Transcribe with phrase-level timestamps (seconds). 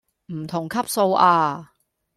[0.33, 1.73] 唔同級數呀